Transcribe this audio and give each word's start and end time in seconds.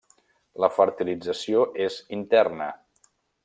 La 0.63 0.69
fertilització 0.77 1.67
és 1.89 2.01
interna. 2.21 2.73